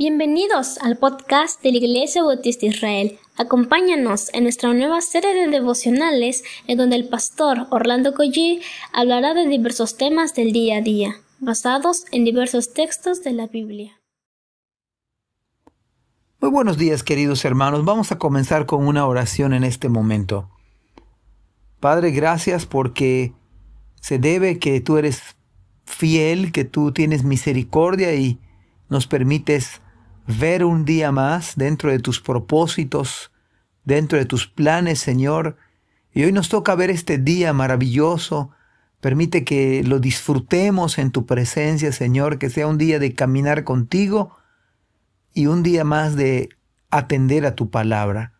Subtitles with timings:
[0.00, 3.18] Bienvenidos al podcast de la Iglesia Bautista Israel.
[3.36, 8.60] Acompáñanos en nuestra nueva serie de devocionales en donde el pastor Orlando Collie
[8.92, 14.00] hablará de diversos temas del día a día, basados en diversos textos de la Biblia.
[16.40, 17.84] Muy buenos días queridos hermanos.
[17.84, 20.48] Vamos a comenzar con una oración en este momento.
[21.80, 23.32] Padre, gracias porque
[24.00, 25.20] se debe que tú eres
[25.86, 28.38] fiel, que tú tienes misericordia y
[28.88, 29.80] nos permites
[30.28, 33.32] ver un día más dentro de tus propósitos,
[33.84, 35.56] dentro de tus planes, Señor.
[36.12, 38.50] Y hoy nos toca ver este día maravilloso.
[39.00, 44.36] Permite que lo disfrutemos en tu presencia, Señor, que sea un día de caminar contigo
[45.32, 46.50] y un día más de
[46.90, 48.34] atender a tu palabra.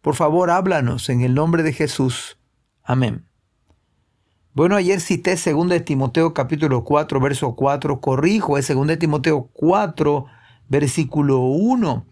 [0.00, 2.38] Por favor, háblanos en el nombre de Jesús.
[2.82, 3.26] Amén.
[4.54, 9.50] Bueno, ayer cité 2 de Timoteo capítulo 4, verso 4, corrijo, es 2 de Timoteo
[9.52, 10.26] 4,
[10.68, 12.06] versículo 1.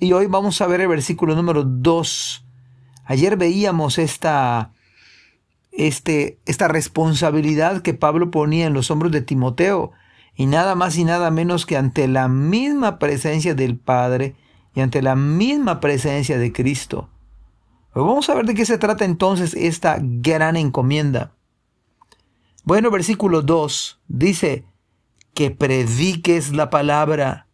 [0.00, 2.44] Y hoy vamos a ver el versículo número 2.
[3.04, 4.72] Ayer veíamos esta,
[5.72, 9.92] este, esta responsabilidad que Pablo ponía en los hombros de Timoteo,
[10.38, 14.36] y nada más y nada menos que ante la misma presencia del Padre
[14.72, 17.08] y ante la misma presencia de Cristo.
[17.92, 21.32] vamos a ver de qué se trata entonces esta gran encomienda.
[22.62, 24.64] Bueno, versículo 2 dice
[25.34, 27.47] que prediques la palabra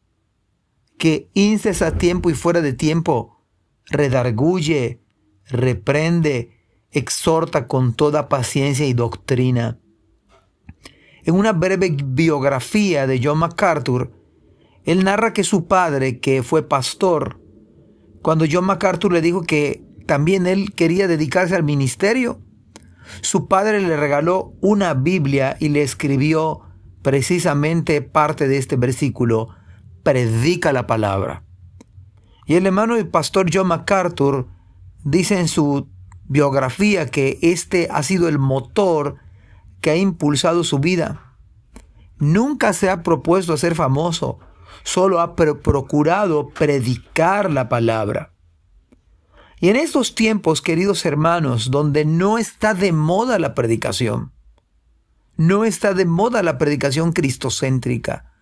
[1.05, 3.44] que instes a tiempo y fuera de tiempo,
[3.91, 5.02] redarguye,
[5.50, 6.56] reprende,
[6.92, 9.78] exhorta con toda paciencia y doctrina.
[11.24, 14.12] En una breve biografía de John MacArthur,
[14.84, 17.39] él narra que su padre, que fue pastor,
[18.22, 22.41] cuando John MacArthur le dijo que también él quería dedicarse al ministerio,
[23.20, 26.62] su padre le regaló una Biblia y le escribió
[27.02, 29.50] precisamente parte de este versículo,
[30.05, 31.42] predica la palabra.
[32.47, 34.46] Y el hermano y pastor John MacArthur
[35.02, 35.88] dice en su
[36.27, 39.17] biografía que este ha sido el motor
[39.80, 41.36] que ha impulsado su vida.
[42.18, 44.39] Nunca se ha propuesto ser famoso,
[44.83, 48.33] solo ha procurado predicar la palabra.
[49.61, 54.33] Y en estos tiempos, queridos hermanos, donde no está de moda la predicación,
[55.36, 58.33] no está de moda la predicación cristocéntrica,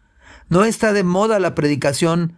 [0.53, 2.37] no está de moda la predicación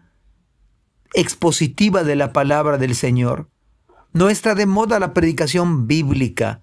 [1.15, 3.51] expositiva de la palabra del Señor.
[4.13, 6.63] No está de moda la predicación bíblica.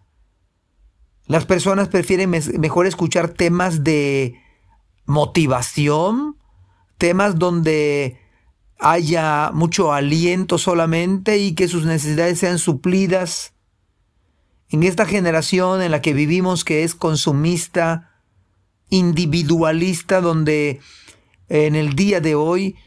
[1.26, 4.40] Las personas prefieren mejor escuchar temas de
[5.06, 6.38] motivación,
[6.98, 8.18] temas donde
[8.80, 13.52] haya mucho aliento solamente y que sus necesidades sean suplidas.
[14.70, 18.22] En esta generación en la que vivimos que es consumista,
[18.88, 20.80] individualista, donde
[21.54, 22.78] en el día de hoy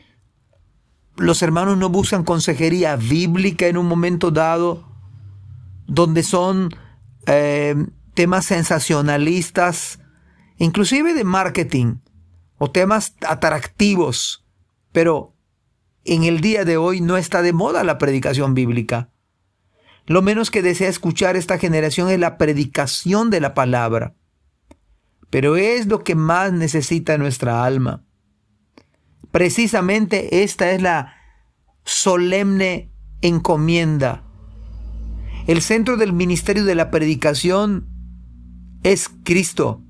[1.16, 4.88] los hermanos no buscan consejería bíblica en un momento dado,
[5.86, 6.70] donde son
[7.26, 7.76] eh,
[8.14, 10.00] temas sensacionalistas,
[10.56, 11.96] inclusive de marketing,
[12.56, 14.46] o temas atractivos,
[14.92, 15.34] pero
[16.06, 19.10] en el día de hoy no está de moda la predicación bíblica.
[20.06, 24.14] Lo menos que desea escuchar esta generación es la predicación de la palabra.
[25.28, 28.04] Pero es lo que más necesita nuestra alma.
[29.34, 31.16] Precisamente esta es la
[31.84, 34.22] solemne encomienda.
[35.48, 37.88] El centro del ministerio de la predicación
[38.84, 39.82] es Cristo.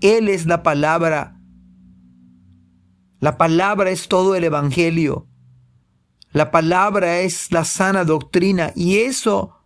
[0.00, 1.40] Él es la palabra.
[3.18, 5.26] La palabra es todo el Evangelio.
[6.30, 9.56] La palabra es la sana doctrina y eso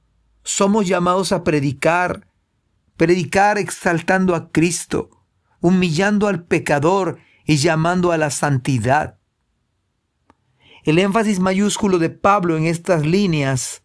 [0.43, 2.29] somos llamados a predicar.
[2.97, 5.11] Predicar exaltando a Cristo,
[5.61, 9.19] humillando al pecador y llamando a la santidad.
[10.85, 13.83] El énfasis mayúsculo de Pablo en estas líneas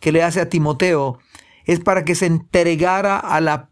[0.00, 1.18] que le hace a Timoteo
[1.64, 3.70] es para que se entregara a la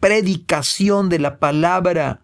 [0.00, 2.22] predicación de la palabra.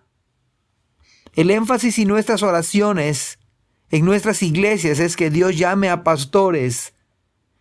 [1.35, 3.39] El énfasis y nuestras oraciones
[3.91, 6.95] en nuestras iglesias es que Dios llame a pastores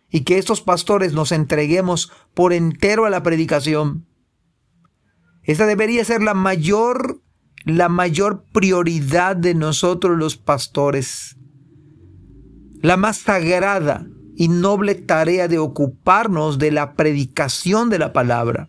[0.08, 4.06] y que estos pastores nos entreguemos por entero a la predicación.
[5.42, 7.21] Esa debería ser la mayor
[7.64, 11.36] la mayor prioridad de nosotros los pastores,
[12.80, 14.06] la más sagrada
[14.36, 18.68] y noble tarea de ocuparnos de la predicación de la palabra.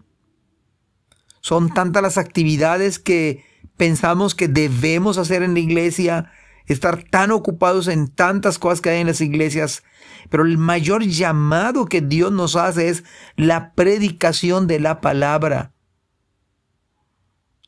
[1.42, 3.44] Son tantas las actividades que
[3.78, 6.32] pensamos que debemos hacer en la iglesia,
[6.68, 9.84] estar tan ocupados en tantas cosas que hay en las iglesias,
[10.30, 13.04] pero el mayor llamado que Dios nos hace es
[13.36, 15.73] la predicación de la palabra.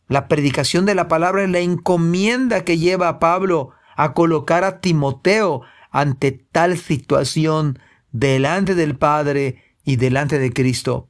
[0.07, 4.79] La predicación de la palabra es la encomienda que lleva a Pablo a colocar a
[4.79, 7.79] Timoteo ante tal situación
[8.11, 11.09] delante del Padre y delante de Cristo.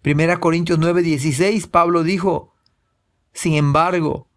[0.00, 2.52] Primera Corintios 9:16, Pablo dijo,
[3.32, 4.28] sin embargo,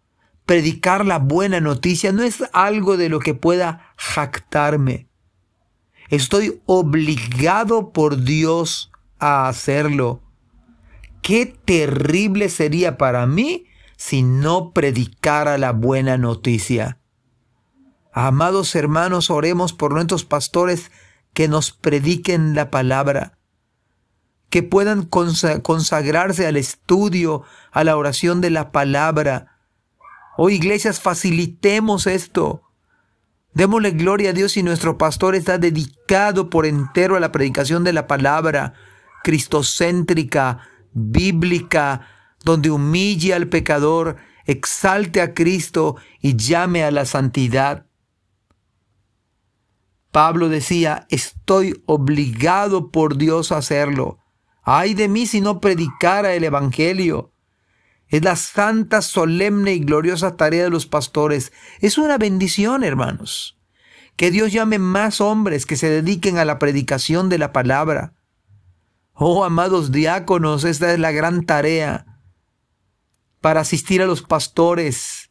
[0.44, 5.08] predicar la buena noticia no es algo de lo que pueda jactarme.
[6.08, 10.22] Estoy obligado por Dios a hacerlo.
[11.26, 17.00] Qué terrible sería para mí si no predicara la buena noticia.
[18.12, 20.92] Amados hermanos, oremos por nuestros pastores
[21.34, 23.38] que nos prediquen la palabra,
[24.50, 27.42] que puedan consagrarse al estudio,
[27.72, 29.58] a la oración de la palabra.
[30.36, 32.62] Oh iglesias, facilitemos esto.
[33.52, 37.92] Démosle gloria a Dios si nuestro pastor está dedicado por entero a la predicación de
[37.92, 38.74] la palabra,
[39.24, 40.60] cristocéntrica,
[40.96, 42.08] bíblica,
[42.42, 44.16] donde humille al pecador,
[44.46, 47.86] exalte a Cristo y llame a la santidad.
[50.10, 54.18] Pablo decía, estoy obligado por Dios a hacerlo.
[54.62, 57.34] Ay de mí si no predicara el Evangelio.
[58.08, 61.52] Es la santa, solemne y gloriosa tarea de los pastores.
[61.80, 63.58] Es una bendición, hermanos.
[64.16, 68.15] Que Dios llame más hombres que se dediquen a la predicación de la palabra.
[69.18, 72.20] Oh, amados diáconos, esta es la gran tarea
[73.40, 75.30] para asistir a los pastores.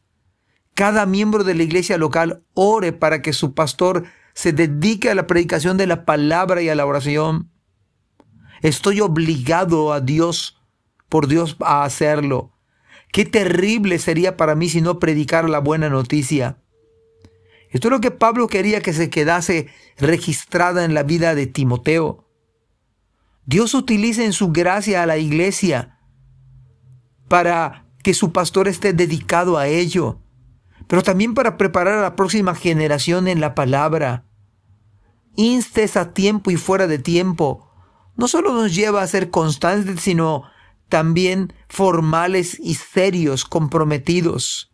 [0.74, 4.04] Cada miembro de la iglesia local ore para que su pastor
[4.34, 7.52] se dedique a la predicación de la palabra y a la oración.
[8.60, 10.60] Estoy obligado a Dios,
[11.08, 12.54] por Dios, a hacerlo.
[13.12, 16.58] Qué terrible sería para mí si no predicara la buena noticia.
[17.70, 22.25] Esto es lo que Pablo quería que se quedase registrada en la vida de Timoteo.
[23.46, 26.00] Dios utiliza en su gracia a la iglesia
[27.28, 30.20] para que su pastor esté dedicado a ello,
[30.88, 34.26] pero también para preparar a la próxima generación en la palabra.
[35.36, 37.70] Instes a tiempo y fuera de tiempo,
[38.16, 40.44] no solo nos lleva a ser constantes, sino
[40.88, 44.72] también formales y serios, comprometidos.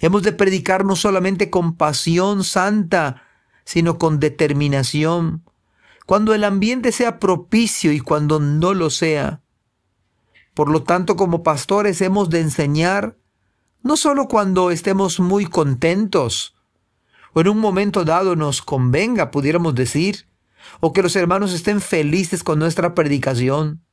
[0.00, 3.22] Hemos de predicar no solamente con pasión santa,
[3.64, 5.44] sino con determinación,
[6.06, 9.42] cuando el ambiente sea propicio y cuando no lo sea.
[10.54, 13.16] Por lo tanto, como pastores hemos de enseñar,
[13.82, 16.56] no solo cuando estemos muy contentos,
[17.32, 20.28] o en un momento dado nos convenga, pudiéramos decir,
[20.80, 23.84] o que los hermanos estén felices con nuestra predicación,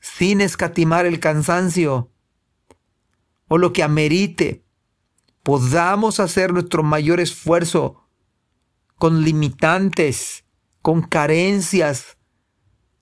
[0.00, 2.10] sin escatimar el cansancio,
[3.48, 4.64] o lo que amerite,
[5.42, 8.08] podamos hacer nuestro mayor esfuerzo
[8.96, 10.45] con limitantes,
[10.86, 12.16] con carencias,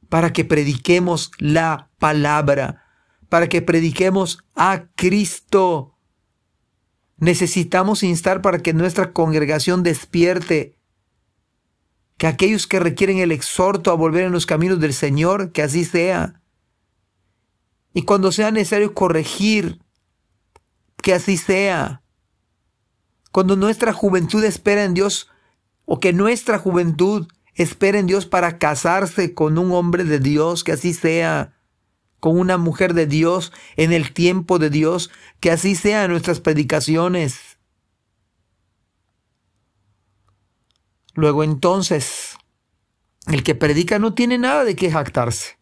[0.08, 2.82] para que prediquemos la palabra,
[3.28, 5.94] para que prediquemos a Cristo
[7.18, 10.78] necesitamos instar para que nuestra congregación despierte,
[12.16, 15.84] que aquellos que requieren el exhorto a volver en los caminos del Señor, que así
[15.84, 16.40] sea.
[17.92, 19.82] Y cuando sea necesario corregir,
[21.02, 22.02] que así sea.
[23.30, 25.28] Cuando nuestra juventud espera en Dios,
[25.84, 30.72] o que nuestra juventud espera en Dios para casarse con un hombre de Dios, que
[30.72, 31.54] así sea
[32.20, 35.10] con una mujer de Dios en el tiempo de Dios,
[35.40, 37.58] que así sean nuestras predicaciones.
[41.14, 42.36] Luego entonces,
[43.26, 45.58] el que predica no tiene nada de qué jactarse.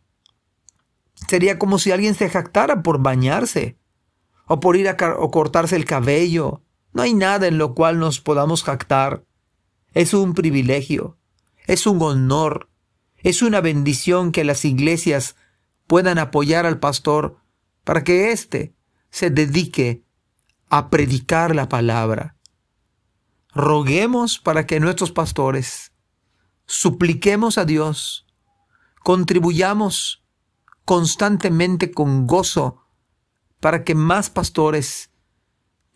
[1.28, 3.76] Sería como si alguien se jactara por bañarse
[4.46, 6.62] o por ir a o cortarse el cabello.
[6.92, 9.24] No hay nada en lo cual nos podamos jactar.
[9.94, 11.18] Es un privilegio,
[11.66, 12.68] es un honor,
[13.16, 15.36] es una bendición que las iglesias
[15.86, 17.38] puedan apoyar al pastor
[17.84, 18.74] para que éste
[19.10, 20.04] se dedique
[20.68, 22.36] a predicar la palabra.
[23.54, 25.92] Roguemos para que nuestros pastores
[26.66, 28.26] supliquemos a Dios,
[29.02, 30.24] contribuyamos
[30.84, 32.82] constantemente con gozo
[33.60, 35.10] para que más pastores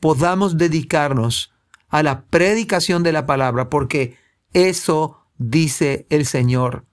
[0.01, 1.53] podamos dedicarnos
[1.89, 4.19] a la predicación de la palabra, porque
[4.53, 6.87] eso dice el Señor,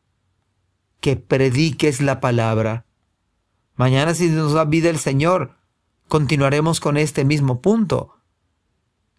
[1.00, 2.85] que prediques la palabra.
[3.75, 5.57] Mañana si nos da vida el Señor,
[6.07, 8.15] continuaremos con este mismo punto.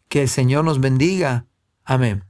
[0.08, 1.46] Que el Señor nos bendiga.
[1.84, 2.24] Amén.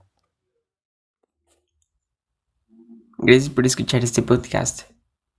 [3.19, 4.91] Gracias por escuchar este podcast.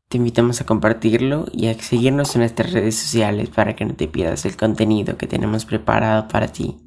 [0.07, 4.07] Te invitamos a compartirlo y a seguirnos en nuestras redes sociales para que no te
[4.07, 6.77] pierdas el contenido que tenemos preparado para ti.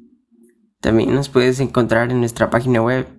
[0.79, 3.18] También nos puedes encontrar en nuestra página web